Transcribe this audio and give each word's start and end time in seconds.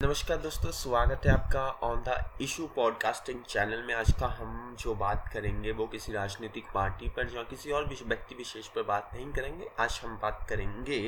नमस्कार 0.00 0.38
दोस्तों, 0.38 0.70
स्वागत 0.70 1.20
है 1.26 1.32
आपका 1.32 1.60
on 1.82 2.02
the 2.08 2.14
issue 2.40 2.66
podcasting 2.74 3.40
channel 3.42 3.82
में। 3.82 3.94
आज 3.94 4.10
का 4.12 4.26
हम 4.40 4.76
जो 4.80 4.94
बात 4.94 5.28
करेंगे, 5.32 5.72
वो 5.72 5.86
किसी 5.86 6.12
राजनीतिक 6.12 6.64
पार्टी 6.74 7.08
पर 7.08 7.32
या 7.36 7.42
किसी 7.42 7.70
और 7.72 7.86
व्यक्ति 7.86 8.34
विशेष 8.34 8.68
पर 8.68 8.82
बात 8.82 9.10
नहीं 9.14 9.32
करेंगे। 9.32 9.68
आज 9.80 10.00
हम 10.04 10.18
बात 10.22 10.46
करेंगे 10.48 10.98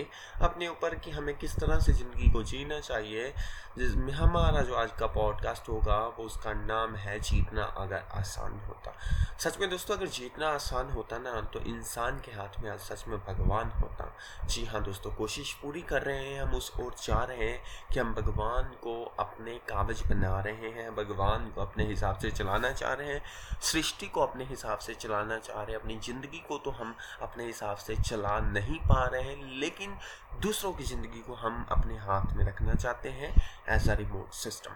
अपने 0.43 0.69
ऊपर 0.69 0.95
कि 0.95 1.11
हमें 1.11 1.37
किस 1.39 1.57
तरह 1.57 1.81
से 1.81 1.93
ज़िंदगी 1.93 2.31
को 2.31 2.43
जीना 2.43 2.79
चाहिए। 2.81 3.33
जिसमें 3.79 4.13
हमारा 4.13 4.63
जो 4.63 4.75
आज 4.75 4.93
का 5.01 5.07
पॉडकास्ट 5.07 5.69
होगा, 5.69 5.99
वो 6.09 6.25
उसका 6.25 6.53
नाम 6.55 6.95
है 6.97 7.19
जीतना 7.21 7.65
अगर 7.79 8.03
आसान 8.13 8.59
होता। 8.61 8.95
सच 9.39 9.59
में 9.61 9.69
दोस्तों, 9.71 9.97
अगर 9.97 10.07
जीतना 10.09 10.49
आसान 10.49 10.91
होता 10.93 11.19
ना 11.19 11.41
तो 11.53 11.61
इंसान 11.67 12.21
के 12.21 12.33
हाथ 12.33 12.61
में 12.63 12.71
आज 12.71 12.81
सच 12.81 13.05
में 13.09 13.19
भगवान 13.19 13.71
होता। 13.73 14.13
जी 14.47 14.65
हाँ 14.65 14.83
दोस्तों, 14.85 15.15
कोशिश 15.15 15.53
पूरी 15.63 15.83
कर 15.83 16.03
रहे 16.03 16.25
हैं 16.25 16.43
हम 16.43 16.55
उस 16.55 16.73
ओर 16.81 16.95
जा 17.03 17.23
रहे 17.25 17.51
हैं 17.51 17.63
कि 17.93 18.01
हम 18.01 18.15
भगवान 18.15 18.77
को 18.83 18.93
अपने 19.21 19.55
कागज़ 19.69 20.03
बना 20.09 20.41
रहे 20.41 20.71
हैं, 20.71 20.95
भगवान 20.97 21.51
को 21.51 21.61
अपने 21.61 21.85
हिसाब 21.85 22.19
से 22.19 22.31
चलाना 22.31 22.71
चाह 22.73 22.93
रहे 22.93 23.13
हैं, 23.13 23.23
सृष्टि 23.63 24.07
को 24.07 24.21
अपने 24.21 24.45
हिसाब 24.45 24.79
से 24.79 24.95
चलाना 24.95 25.39
चाह 25.39 25.63
रहे 25.63 25.73
हैं, 25.73 25.81
अपनी 25.81 25.99
ज़िंदगी 25.99 26.45
को 26.49 26.59
तो 26.59 26.71
हम 26.71 26.95
अपने 27.23 27.45
हिसाब 27.45 27.77
से 27.77 27.97
चला 28.03 28.39
नहीं 28.41 28.79
पा 28.79 29.05
रहे 29.05 29.23
हैं, 29.23 29.59
लेकिन 29.61 29.97
दूसरों 30.43 30.73
की 30.73 30.85
ज़िंदगी 30.85 31.21
को 31.21 31.35
हम 31.35 31.67
अपने 31.71 31.99
हाथ 31.99 32.37
में 32.37 32.45
रखना 32.45 32.75
चाहते 32.75 33.09
हैं 33.11 33.35
एज 33.69 33.89
अ 33.89 33.95
रिमोट 33.95 34.33
सिस्टम 34.35 34.71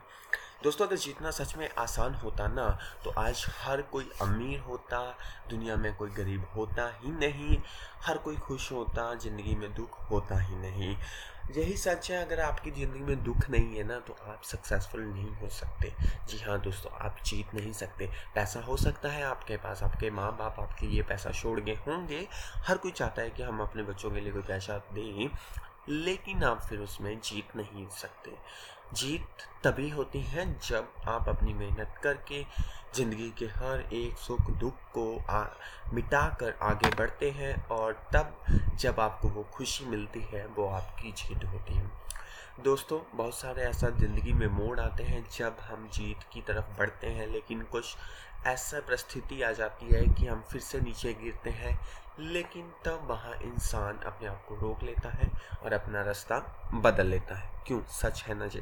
दोस्तों, 0.63 0.87
अगर 0.87 0.97
जीतना 0.97 1.31
सच 1.31 1.57
में 1.57 1.69
आसान 1.79 2.15
होता 2.15 2.47
ना 2.49 2.69
तो 3.05 3.11
आज 3.19 3.45
हर 3.59 3.81
कोई 3.93 4.11
अमीर 4.23 4.59
होता, 4.61 5.01
दुनिया 5.51 5.77
में 5.77 5.95
कोई 5.97 6.11
गरीब 6.11 6.45
होता 6.57 6.87
ही 6.97 7.11
नहीं, 7.11 7.59
हर 8.03 8.19
कोई 8.19 8.37
खुश 8.39 8.71
होता, 8.73 9.15
ज़िंदगी 9.15 9.55
में 9.55 9.73
दुख 9.75 9.99
होता 10.11 10.39
ही 10.41 10.57
नहीं। 10.57 10.97
यही 11.51 11.77
सच 11.77 12.11
है, 12.11 12.25
अगर 12.25 12.41
आपकी 12.41 12.71
ज़िंदगी 12.71 13.01
में 13.01 13.23
दुख 13.25 13.49
नहीं 13.51 13.77
है 13.77 13.85
ना 13.85 13.99
तो 14.01 14.17
आप 14.25 14.43
सक्सेसफुल 14.45 15.01
नहीं 15.03 15.35
हो 15.37 15.49
सकते। 15.51 15.93
जी 16.29 16.39
हाँ 16.39 16.61
दोस्तों, 16.61 16.93
आप 17.01 17.17
जीत 17.27 17.55
नहीं 17.55 17.73
सकते। 17.73 18.11
पैसा 18.35 18.61
हो 18.61 18.77
सकता 18.77 19.09
है 19.09 19.25
आपके 19.25 19.57
पास, 19.57 19.83
आपके 19.83 20.11
माँ 20.11 20.31
बाप 20.37 20.61
आपके 20.61 20.87
लिए 20.87 21.03
पैसा 21.03 21.31
छोड़ 21.33 21.59
गए 21.61 21.75
होंगे। 21.87 22.27
हर 22.67 22.77
कोई 22.77 22.93
चाहता 22.93 23.23
है 23.23 23.31
कि 23.31 23.43
हम 23.43 23.61
अपने 23.61 23.83
बच्चों 23.83 24.11
के 24.11 24.21
लिए 24.21 24.33
कोई 24.33 24.43
पैसा 24.43 24.79
दें, 24.95 25.31
लेकिन 25.89 26.45
आप 26.45 26.61
फिर 26.63 26.81
उसमें 26.81 27.19
जीत 27.21 27.57
नहीं 27.57 27.87
सकते। 27.93 28.37
जीत 28.95 29.43
तभी 29.65 29.89
होती 29.91 30.21
है 30.23 30.45
जब 30.61 30.93
आप 31.09 31.29
अपनी 31.29 31.53
मेहनत 31.55 31.95
करके 32.03 32.43
ज़िंदगी 32.95 33.31
के 33.39 33.45
हर 33.45 33.81
एक 33.93 34.19
सुख 34.19 34.51
दुख 34.51 34.75
को 34.95 35.05
आ, 35.31 35.45
मिटा 35.93 36.27
कर 36.41 36.55
आगे 36.63 36.91
बढ़ते 36.91 37.31
हैं 37.31 37.55
और 37.69 37.93
तब 38.15 38.45
जब 38.75 39.01
आपको 39.01 39.29
वो 39.29 39.47
खुशी 39.55 39.85
मिलती 39.85 40.21
है 40.33 40.47
वो 40.47 40.67
आपकी 40.69 41.13
जीत 41.13 41.45
होती 41.45 41.75
है। 41.75 41.91
दोस्तों 42.65 43.01
बहुत 43.15 43.35
सारे 43.35 43.63
ऐसा 43.63 43.89
ज़िंदगी 43.91 44.33
में 44.33 44.47
मोड़ 44.47 44.79
आते 44.81 45.03
हैं 45.03 45.25
जब 45.39 45.57
हम 45.61 45.89
जीत 45.93 46.23
की 46.33 46.41
तरफ़ 46.41 46.79
बढ़ते 46.79 47.07
हैं 47.07 47.27
लेकिन 47.27 47.63
कुछ 47.63 47.97
ऐसा 48.47 48.81
परिस्थिति 48.81 49.43
आ 49.43 49.53
जाती 49.53 49.95
है 49.95 50.07
कि 50.15 50.27
हम 50.27 50.43
फिर 50.43 50.61
से 50.61 50.81
नीचे 50.81 51.13
गिरते 51.15 51.51
हैं 51.51 51.79
लेकिन 52.21 52.73
तब 52.85 53.07
वहाँ 53.11 53.35
इंसान 53.43 53.99
अपने 54.07 54.29
आप 54.29 54.45
को 54.49 54.55
रोक 54.55 54.83
लेता 54.83 55.09
है 55.09 55.31
और 55.63 55.73
अपना 55.73 56.03
रास्ता 56.03 56.39
बदल 56.75 57.07
लेता 57.07 57.35
है। 57.35 57.51
क्यों? 57.67 57.81
सच 57.91 58.23
है 58.23 58.35
ना 58.35 58.47
जी? 58.47 58.61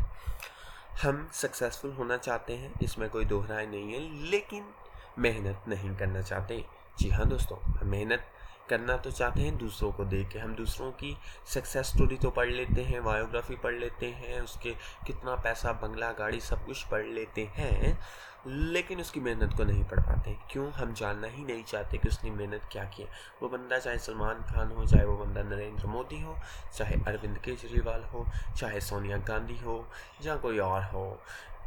हम 1.02 1.28
सक्सेसफुल 1.32 1.92
होना 1.92 2.16
चाहते 2.16 2.52
हैं, 2.52 2.72
इसमें 2.82 3.08
कोई 3.10 3.24
दोहराए 3.24 3.66
नहीं 3.66 3.92
है, 3.92 4.00
लेकिन 4.30 4.64
मेहनत 5.18 5.64
नहीं 5.68 5.94
करना 5.96 6.22
चाहते। 6.22 6.64
जी 6.98 7.08
हाँ 7.08 7.26
दोस्तों, 7.28 7.56
मेहनत 7.86 8.26
करना 8.70 8.96
तो 8.96 9.10
चाहते 9.10 9.40
हैं, 9.40 9.56
दूसरों 9.58 9.92
को 9.92 10.04
देख 10.04 10.28
के। 10.28 10.38
हम 10.38 10.54
दूसरों 10.54 10.90
की 10.92 11.16
सक्सेस 11.46 11.86
स्टोरी 11.86 12.16
तो 12.16 12.30
पढ़ 12.30 12.48
लेते 12.48 12.82
हैं 12.82 13.04
बायोग्राफी 13.04 13.56
पढ़ 13.56 13.74
लेते 13.74 14.06
हैं, 14.06 14.40
उसके 14.40 14.70
कितना 15.06 15.34
पैसा, 15.34 15.72
बंगला, 15.72 16.10
गाड़ी, 16.12 16.40
सब 16.40 16.66
कुछ 16.66 16.82
पढ़ 16.84 17.06
लेते 17.06 17.44
हैं, 17.54 17.98
लेकिन 18.46 19.00
उसकी 19.00 19.20
मेहनत 19.20 19.54
को 19.56 19.64
नहीं 19.64 19.84
पढ़ 19.84 20.00
पाते। 20.00 20.36
क्यों? 20.50 20.70
हम 20.72 20.94
जानना 20.94 21.26
ही 21.26 21.44
नहीं 21.44 21.64
चाहते 21.64 21.98
कि 21.98 22.08
उसने 22.08 22.30
मेहनत 22.30 22.68
क्या 22.72 22.84
की 22.84 23.04
वो 23.42 23.48
बंदा 23.48 23.78
चाहे 23.78 23.98
सलमान 23.98 24.42
खान 24.42 24.72
हो, 24.72 24.86
चाहे 24.86 25.04
वो 25.04 25.16
बंदा 25.16 25.42
नरेंद्र 25.42 25.86
मोदी 25.86 26.20
हो, 26.20 26.36
चाहे 26.76 26.94
अरविंद 27.06 27.38
केजरीवाल 27.38 28.04
हो, 28.04 28.26
चाहे 28.56 28.80
सोनिया 28.80 29.16
गांधी 29.16 29.58
हो, 29.58 29.84
या 30.22 30.36
कोई 30.36 30.58
और 30.58 30.84
हो, 30.84 31.20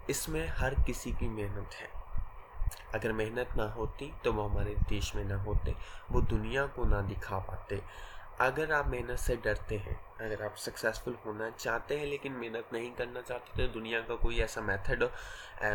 इसमें 0.10 0.48
हर 0.58 0.74
किसी 0.74 1.12
की 1.12 1.28
मेहनत 1.28 1.74
है। 1.74 2.03
अगर 2.94 3.12
मेहनत 3.14 3.56
ना 3.58 3.64
होती 3.72 4.12
तो 4.24 4.34
वो 4.34 4.44
हमारे 4.44 4.76
देश 4.90 5.14
में 5.16 5.24
ना 5.26 5.42
होते, 5.44 5.76
वो 6.12 6.22
दुनिया 6.24 6.66
को 6.68 6.86
ना 6.86 7.02
दिखा 7.04 7.40
पाते। 7.42 7.82
अगर 8.42 8.72
आप 8.74 8.88
मेहनत 8.88 9.20
से 9.20 9.36
डरते 9.36 9.78
हैं, 9.78 9.96
अगर 10.22 10.44
आप 10.46 10.56
सक्सेसफुल 10.56 11.18
होना 11.26 11.50
चाहते 11.50 11.98
हैं 12.00 12.06
लेकिन 12.06 12.32
मेहनत 12.34 12.70
नहीं 12.74 12.92
करना 12.92 13.22
चाहते 13.22 13.58
तो 13.58 13.74
दुनिया 13.74 14.00
का 14.02 14.16
कोई 14.16 14.40
ऐसा 14.40 14.62
मेथड 14.62 15.10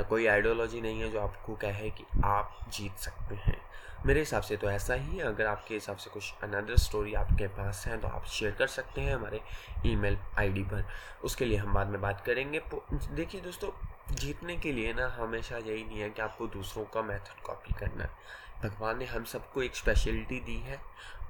कोई 0.08 0.26
आइडियोलॉजी 0.26 0.80
नहीं 0.80 1.00
है 1.00 1.10
जो 1.10 1.20
आपको 1.20 1.54
कहे 1.56 1.90
कि 1.90 2.04
आप 2.24 2.58
जीत 2.72 2.96
सकते 2.98 3.34
हैं। 3.36 3.60
मेरे 4.06 4.20
हिसाब 4.20 4.42
से 4.42 4.56
तो 4.56 4.70
ऐसा 4.70 4.94
ही 4.94 5.16
है। 5.18 5.24
अगर 5.24 5.46
आपके 5.46 5.74
हिसाब 5.74 5.96
से 5.96 6.10
कुछ 6.10 6.32
अनदर 6.42 6.76
स्टोरी 6.76 7.14
आपके 7.14 7.46
पास 7.48 7.84
है 7.86 7.96
तो 8.00 8.08
आप 8.08 8.26
शेयर 8.28 8.52
कर 8.52 8.66
सकते 8.68 9.00
हैं 9.00 9.14
हमारे 9.14 9.40
ईमेल 9.86 10.18
आईडी 10.38 10.62
पर। 10.62 10.84
उसके 11.24 11.44
लिए 11.44 11.58
हम 11.58 11.74
बाद 11.74 11.86
में 11.86 12.00
बात 12.00 12.24
करेंगे। 12.26 12.62
देखिए 12.92 13.40
दोस्तों 13.40 13.70
जीतने 14.12 14.56
के 14.56 14.72
लिए 14.72 14.92
ना 14.92 15.08
हमेशा 15.08 15.56
यही 15.56 15.84
नहीं 15.84 16.00
है 16.00 16.10
कि 16.10 16.22
आपको 16.22 16.46
दूसरों 16.46 16.84
का 16.84 17.02
मेथड 17.02 17.42
कॉपी 17.42 17.74
करना 17.74 18.04
है। 18.04 18.10
भगवान 18.62 18.98
ने 18.98 19.04
हम 19.04 19.24
सबको 19.24 19.62
एक 19.62 19.76
स्पेशलिटी 19.76 20.40
दी 20.40 20.56
है। 20.56 20.76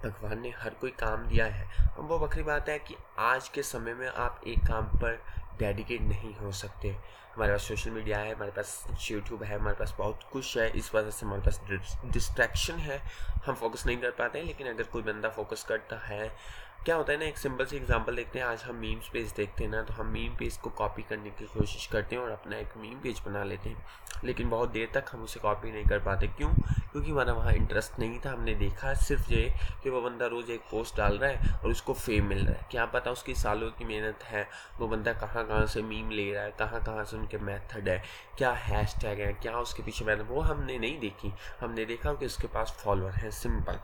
भगवान 0.05 0.41
ने 0.41 0.50
हर 0.50 0.71
कोई 0.71 0.91
काम 0.91 1.27
दिया 1.27 1.47
है। 1.47 1.89
अब 1.89 2.09
वो 2.09 2.19
बकरी 2.19 2.43
बात 2.43 2.69
है 2.69 2.78
कि 2.78 2.97
आज 3.19 3.49
के 3.49 3.62
समय 3.62 3.94
में 3.94 4.09
आप 4.09 4.41
एक 4.47 4.59
काम 4.59 4.84
पर 4.84 5.25
डेडिकेट 5.59 6.00
नहीं 6.00 6.34
हो 6.34 6.53
सकते। 6.53 6.89
हमारे 7.34 7.53
पास 7.53 7.62
सोशल 7.62 7.91
मीडिया 7.91 8.19
है, 8.19 8.34
हमारे 8.34 8.50
पास 8.50 8.84
यूट्यूब 9.10 9.43
है, 9.43 9.59
हमारे 9.59 9.77
पास 9.77 9.95
बहुत 9.99 10.21
कुछ 10.33 10.59
है। 10.59 10.71
इस 10.71 10.95
वजह 10.95 11.10
से 11.10 11.27
हमारे 11.27 11.43
पास 11.43 11.60
डिस्ट्रैक्शन 12.05 12.75
है। 12.75 12.99
हम 13.47 13.55
फोकस 13.55 13.87
नहीं 13.87 13.97
कर 13.97 14.10
पाते 14.10 14.39
हैं, 14.39 14.47
लेकिन 14.47 14.66
अगर 14.66 14.83
कोई 14.83 15.03
बंदा 15.03 15.28
फोकस 15.28 15.65
करता 15.65 15.99
है 15.99 16.37
क्या 16.84 16.97
होता 16.97 17.12
है 17.12 17.19
ना, 17.19 17.25
एक 17.25 17.39
सिंपल 17.39 17.65
सी 17.66 17.77
एग्जांपल 17.77 18.16
देखते 18.16 18.39
हैं। 18.39 18.47
आज 18.47 18.62
हम 18.62 18.75
मीम 18.75 18.99
पेज 19.12 19.33
देखते 19.37 19.65
हैं 19.65 19.71
ना 19.71 19.81
तो 19.83 19.93
हम 19.94 20.06
मीम 20.06 20.34
पेज 20.37 20.56
को 20.56 20.71
कॉपी 20.71 21.03
करने 21.03 21.31
की 21.31 21.44
कोशिश 21.47 21.87
करते 21.87 22.16
हैं 22.16 22.22
और 22.22 22.31
अपना 22.31 22.56
एक 22.56 22.77
मीम 22.77 22.99
पेज 23.00 23.21
बना 23.27 23.43
लेते 23.44 23.69
हैं। 23.69 23.87
लेकिन 24.25 24.49
बहुत 24.50 24.71
देर 24.71 24.89
तक 24.94 25.11
हम 25.12 25.22
उसे 25.22 25.41
कॉपी 25.41 25.72
नहीं 25.72 25.84
कर 25.84 25.99
पाते। 25.99 26.27
क्यों? 26.28 26.49
क्योंकि 26.93 27.11
हमारा 27.11 27.33
वहाँ 27.33 27.53
इंटरेस्ट 27.53 27.99
नहीं 27.99 28.19
था, 28.21 28.33
हमने 28.33 28.55
देखा 28.55 28.94
सिर्फ़ 28.97 29.33
ये 29.33 29.43
कि 29.83 29.91
वो 29.91 30.00
बंदा 30.03 30.27
रोज़ 30.27 30.50
एक 30.50 30.61
पोस्ट 30.71 30.97
डाल 30.97 31.19
रहा 31.19 31.31
है 31.31 31.55
और 31.55 31.71
उसको 31.71 31.94
फेम 31.94 32.28
मिल 32.28 32.47
रहा 32.47 32.55
है। 32.55 32.66
क्या 32.71 32.87
पता 32.87 33.10
उसकी 33.10 33.34
सालों 33.34 33.71
की 33.71 33.84
मेहनत 33.84 34.25
है, 34.25 34.49
वो 34.78 34.89
बंदा 34.89 35.12
कहाँ 35.12 35.47
कहाँ 35.47 35.66
से 35.66 35.83
मीम 35.83 36.10
ले 36.10 36.33
रहा 36.33 36.45
है 36.45 36.55
कहाँ 36.59 36.83
कहाँ 36.84 37.05
से 37.05 37.16
उनके 37.16 37.39
मेथड 37.41 37.89
है, 37.89 38.03
क्या 38.39 38.53
हैश 38.65 38.95
टैग 39.03 39.21
है, 39.21 39.33
क्या 39.33 39.59
उसके 39.59 39.83
पीछे 39.83 40.05
मेहनत 40.05 40.27
वो 40.28 40.41
हमने 40.41 40.78
नहीं 40.78 40.99
देखी। 41.00 41.34
हमने 41.60 41.84
देखा 41.84 42.15
कि 42.15 42.27
उसके 42.27 42.47
पास 42.49 42.77
फॉलोअर 42.84 43.12
हैं 43.15 43.31
सिंपल 43.31 43.81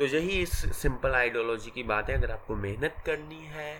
तो 0.00 0.06
यही 0.06 0.36
इस 0.42 0.52
सिंपल 0.76 1.14
आइडियोलॉजी 1.14 1.70
की 1.70 1.82
बात 1.82 2.08
है 2.10 2.16
अगर 2.16 2.30
आपको 2.30 2.54
मेहनत 2.56 2.94
करनी 3.06 3.40
है 3.46 3.72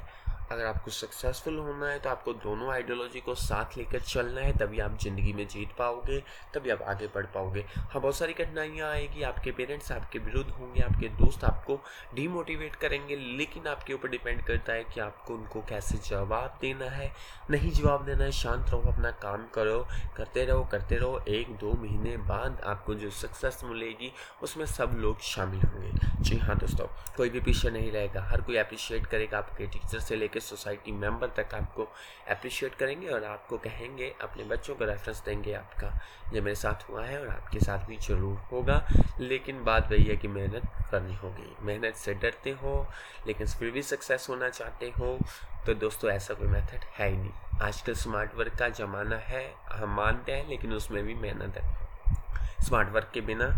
अगर 0.50 0.65
आपको 0.66 0.91
सक्सेसफुल 0.91 1.59
होना 1.59 1.87
है 1.87 1.99
तो 1.99 2.11
आपको 2.11 2.33
दोनों 2.34 2.71
आइडियोलॉजी 2.72 3.21
को 3.21 3.34
साथ 3.34 3.77
लेकर 3.78 4.00
चलना 4.00 4.41
है, 4.41 4.56
तभी 4.59 4.81
आप 4.81 4.97
ज़िंदगी 5.00 5.33
में 5.33 5.47
जीत 5.49 5.72
पाओगे, 5.78 6.19
तभी 6.55 6.71
आप 6.71 6.83
आगे 6.83 7.06
बढ़ 7.06 7.27
पाओगे। 7.34 7.65
हाँ 7.69 8.00
बहुत 8.03 8.16
सारी 8.16 8.33
कठिनाइयाँ 8.33 8.91
आएगी, 8.91 9.22
आपके 9.22 9.50
पेरेंट्स 9.50 9.93
आपके 9.93 10.19
विरुद्ध 10.19 10.50
होंगे, 10.50 10.81
आपके 10.83 11.09
दोस्त 11.21 11.44
आपको 11.44 11.78
डीमोटिवेट 12.15 12.77
करेंगे, 12.77 13.16
लेकिन 13.16 13.66
आपके 13.66 13.94
ऊपर 13.94 14.09
डिपेंड 14.09 14.43
करता 14.47 14.72
है 14.72 14.84
कि 14.84 15.00
आपको 15.00 15.34
उनको 15.34 15.62
कैसे 15.69 15.99
जवाब 16.09 16.59
देना 16.60 16.91
है। 16.91 17.12
नहीं 17.50 17.71
जवाब 17.72 18.05
देना 18.06 18.25
है, 18.25 18.33
शांत 18.33 18.71
रहो, 18.71 18.91
अपना 18.93 19.10
काम 19.22 19.47
करो, 19.55 19.78
करते 20.16 20.44
रहो 20.44 20.65
करते 20.72 20.97
रहो। 20.97 21.22
एक, 21.28 21.56
दो 21.56 21.72
महीने 21.75 22.16
बाद 22.27 22.60
आपको 22.66 22.94
जो 22.94 23.10
सक्सेस 23.12 23.60
मिलेगी, 23.65 24.12
उसमें 24.43 24.66
सब 24.66 24.97
लोग 24.97 25.21
शामिल 25.25 25.62
होंगे। 25.62 25.93
जी 26.21 26.37
हाँ 26.39 26.59
दोस्तों, 26.59 26.87
कोई 27.16 27.31
भी 27.31 27.41
पीछे 27.41 27.71
नहीं 27.71 27.91
रहेगा। 27.93 28.22
हर 28.25 28.41
कोई 28.41 28.56
अप्रिशिएट 28.56 29.06
करेगा 29.06 29.39
आपके 29.39 29.66
टीचर 29.69 30.00
से 30.00 30.16
लेकर 30.16 30.40
सोसाइटी 30.41 30.93
मेंबर 30.93 31.28
तक 31.37 31.55
आपको 31.55 31.84
अप्रिशिएट 32.31 32.75
करेंगे 32.75 33.09
और 33.09 33.25
आपको 33.25 33.59
कहेंगे, 33.59 34.13
अपने 34.22 34.45
बच्चों 34.45 34.75
को 34.75 34.84
रेफरेंस 34.84 35.22
देंगे 35.25 35.53
आपका। 35.54 35.92
ये 36.34 36.41
मेरे 36.41 36.57
साथ 36.57 36.89
हुआ 36.89 37.04
है 37.04 37.21
और 37.21 37.28
आपके 37.28 37.60
साथ 37.60 37.87
भी 37.87 37.97
ज़रूर 37.98 38.37
होगा। 38.53 38.83
लेकिन 39.21 39.63
बात 39.65 39.91
वही 39.91 40.04
है 40.04 40.16
कि 40.16 40.28
मेहनत 40.28 40.71
करनी 40.91 41.15
होगी। 41.15 41.54
मेहनत 41.63 41.95
से 41.95 42.15
डरते 42.15 42.51
हो, 42.53 42.87
लेकिन 43.27 43.47
फिर 43.48 43.71
भी 43.71 43.83
सक्सेस 43.83 44.27
होना 44.31 44.48
चाहते 44.51 44.92
हो 44.98 45.19
तो 45.66 45.75
दोस्तों 45.75 46.10
ऐसा 46.10 46.34
कोई 46.34 46.48
मेथड 46.48 46.84
है 46.95 47.09
ही 47.09 47.16
नहीं। 47.16 47.59
आजकल 47.63 47.95
स्मार्ट 47.95 48.34
वर्क 48.34 48.54
का 48.59 48.69
ज़माना 48.69 49.16
है, 49.16 49.45
हम 49.71 49.95
मानते 49.97 50.33
हैं, 50.33 50.48
लेकिन 50.48 50.72
उसमें 50.72 51.03
भी 51.04 51.15
मेहनत 51.16 51.57
है। 51.57 52.65
स्मार्ट 52.65 52.89
वर्क 52.89 53.10
के 53.15 53.21
बिना 53.21 53.48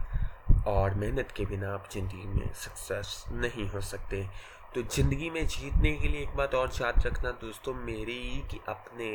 और 0.66 0.94
मेहनत 0.94 1.30
के 1.30 1.44
बिना 1.46 1.72
आप 1.74 1.88
ज़िंदगी 1.92 2.26
में 2.28 2.52
सक्सेस 2.54 3.24
नहीं 3.32 3.68
हो 3.68 3.80
सकते। 3.80 4.26
तो 4.74 4.82
ज़िंदगी 4.82 5.28
में 5.30 5.46
जीतने 5.46 5.92
के 5.92 6.08
लिए 6.08 6.20
एक 6.22 6.36
बात 6.36 6.54
और 6.54 6.70
याद 6.80 7.06
रखना 7.06 7.30
दोस्तों, 7.40 7.72
मेरी 7.76 8.42
कि 8.50 8.60
अपने 8.68 9.08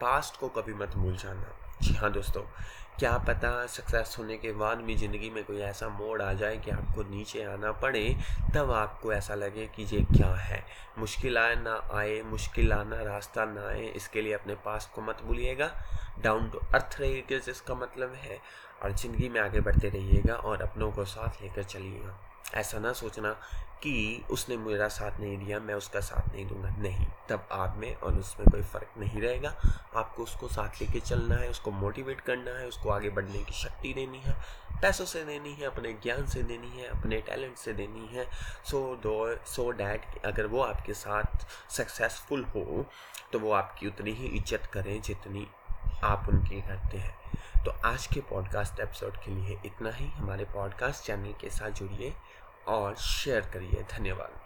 पास्ट 0.00 0.36
को 0.40 0.48
कभी 0.50 0.74
मत 0.74 0.94
भूल 0.96 1.16
जाना। 1.16 1.52
जी 1.82 1.94
हाँ 1.94 2.10
दोस्तों, 2.12 2.42
क्या 2.98 3.16
पता 3.18 3.50
सक्सेस 3.66 4.14
होने 4.18 4.36
के 4.36 4.52
बाद 4.52 4.78
भी 4.78 4.94
ज़िंदगी 4.96 5.28
में 5.30 5.42
कोई 5.44 5.58
ऐसा 5.60 5.88
मोड़ 5.88 6.20
आ 6.22 6.32
जाए 6.32 6.56
कि 6.56 6.70
आपको 6.70 7.02
नीचे 7.10 7.42
आना 7.44 7.72
पड़े, 7.72 8.04
तब 8.54 8.70
आपको 8.72 9.12
ऐसा 9.12 9.34
लगे 9.34 9.66
कि 9.76 9.82
ये 9.84 10.00
क्या 10.12 10.34
है। 10.34 10.64
मुश्किल 10.98 11.38
आए 11.38 11.54
ना 11.54 11.74
आए, 11.94 12.20
मुश्किल 12.22 12.72
आना 12.72 13.02
रास्ता 13.02 13.44
ना 13.44 13.66
आए, 13.68 13.86
इसके 13.86 14.22
लिए 14.22 14.32
अपने 14.32 14.54
पास 14.64 14.90
को 14.94 15.02
मत 15.02 15.20
भूलिएगा। 15.24 15.70
डाउन 16.22 16.48
टू 16.50 16.58
अर्थ 16.74 16.96
रहिएगा 17.00 17.38
जिसका 17.38 17.74
मतलब 17.74 18.14
है, 18.14 18.40
और 18.82 18.92
ज़िंदगी 18.92 19.28
में 19.28 19.40
आगे 19.40 19.60
बढ़ते 19.60 19.88
रहिएगा 19.88 20.34
और 20.34 20.62
अपनों 20.62 20.90
को 20.92 21.04
साथ 21.04 21.42
लेकर 21.42 21.62
चलिएगा। 21.64 22.18
ऐसा 22.54 22.78
ना 22.78 22.92
सोचना 22.92 23.30
कि 23.82 24.24
उसने 24.30 24.56
मेरा 24.56 24.88
साथ 24.88 25.20
नहीं 25.20 25.38
दिया, 25.38 25.58
मैं 25.60 25.74
उसका 25.74 26.00
साथ 26.00 26.32
नहीं 26.34 26.46
दूँगा। 26.46 26.68
नहीं, 26.78 27.06
तब 27.28 27.48
आप 27.52 27.74
में 27.78 27.94
और 27.94 28.18
उसमें 28.18 28.48
कोई 28.50 28.62
फ़र्क 28.62 28.94
नहीं 28.98 29.20
रहेगा। 29.20 29.54
आपको 29.96 30.22
उसको 30.22 30.48
साथ 30.48 30.80
लेके 30.80 31.00
चलना 31.00 31.36
है, 31.36 31.50
उसको 31.50 31.70
मोटिवेट 31.70 32.20
करना 32.20 32.58
है, 32.58 32.66
उसको 32.68 32.90
आगे 32.90 33.10
बढ़ने 33.10 33.42
की 33.44 33.54
शक्ति 33.54 33.92
देनी 33.94 34.18
है, 34.18 34.36
पैसों 34.82 35.04
से 35.04 35.24
देनी 35.24 35.52
है, 35.54 35.66
अपने 35.66 35.92
ज्ञान 35.92 36.26
से 36.26 36.42
देनी 36.42 36.70
है, 36.70 36.88
अपने 36.88 37.20
टैलेंट 37.20 37.56
से 37.56 37.72
देनी 37.72 38.06
है। 38.12 38.28
सो 38.70 38.80
दो 39.02 39.36
सो 39.46 39.70
डैट 39.72 40.24
अगर 40.24 40.46
वो 40.46 40.62
आपके 40.62 40.94
साथ 40.94 41.46
सक्सेसफुल 41.70 42.44
हो 42.44 42.86
तो 43.32 43.38
वो 43.38 43.52
आपकी 43.52 43.86
उतनी 43.86 44.10
ही 44.10 44.26
इज़्ज़त 44.28 44.66
करें 44.66 45.00
जितनी 45.02 45.46
आप 46.04 46.26
उनकी 46.28 46.62
करते 46.62 46.98
हैं। 46.98 47.16
तो 47.64 47.70
आज 47.70 48.06
के 48.06 48.20
पॉडकास्ट 48.20 48.80
एपिसोड 48.80 49.16
के 49.16 49.30
लिए 49.30 49.60
इतना 49.66 49.90
ही। 49.90 50.06
हमारे 50.06 50.44
पॉडकास्ट 50.44 51.04
चैनल 51.04 51.32
के 51.32 51.50
साथ 51.50 51.70
जुड़िए 51.70 52.14
और 52.68 52.94
शेयर 52.94 53.40
करिए। 53.40 53.84
धन्यवाद। 53.92 54.45